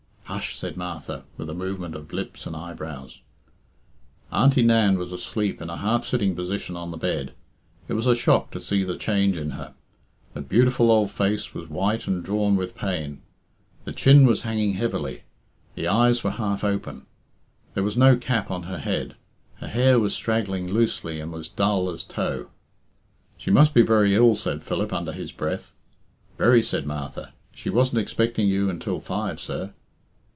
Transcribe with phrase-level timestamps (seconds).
[0.25, 3.19] "Hush!" said Martha, with a movement of lips and eyebrows.
[4.31, 7.33] Auntie Nan was asleep in a half sitting position on the bed.
[7.89, 9.73] It was a shock to see the change in her.
[10.33, 13.21] The beautiful old face was white and drawn with pain;
[13.83, 15.23] the chin was hanging heavily;
[15.75, 17.07] the eyes were half open;
[17.73, 19.17] there was no cap on her head;
[19.55, 22.49] her hair was straggling loosely and was dull as tow.
[23.37, 25.73] "She must be very ill," said Philip under his breath.
[26.37, 27.33] "Very," said Martha.
[27.53, 29.73] "She wasn't expecting you until five, sir."